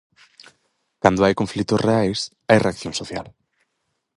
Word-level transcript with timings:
Cando 1.03 1.23
hai 1.23 1.33
conflitos 1.41 1.83
reais, 1.87 2.19
hai 2.47 2.59
reacción 2.65 2.93
social. 3.01 3.27